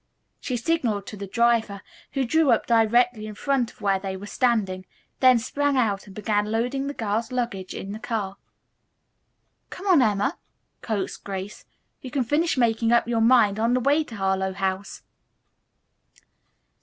She 0.39 0.57
signalled 0.57 1.05
to 1.05 1.15
the 1.15 1.27
driver, 1.27 1.83
who 2.13 2.25
drew 2.25 2.49
up 2.49 2.65
directly 2.65 3.27
in 3.27 3.35
front 3.35 3.69
of 3.71 3.81
where 3.81 3.99
they 3.99 4.17
were 4.17 4.25
standing, 4.25 4.87
then 5.19 5.37
sprang 5.37 5.77
out 5.77 6.07
and 6.07 6.15
began 6.15 6.47
loading 6.49 6.87
the 6.87 6.95
girls' 6.95 7.31
luggage 7.31 7.75
in 7.75 7.91
the 7.91 7.99
car. 7.99 8.37
"Come 9.69 9.85
on, 9.85 10.01
Emma," 10.01 10.39
coaxed 10.81 11.23
Grace. 11.23 11.65
"You 12.01 12.09
can 12.09 12.23
finish 12.23 12.57
making 12.57 12.91
up 12.91 13.07
your 13.07 13.21
mind 13.21 13.59
on 13.59 13.75
the 13.75 13.79
way 13.79 14.03
to 14.05 14.15
Harlowe 14.15 14.53
House." 14.53 15.03